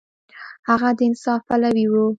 هغه 0.69 0.89
د 0.97 0.99
انصاف 1.09 1.41
پلوی 1.47 1.85
و. 1.89 1.93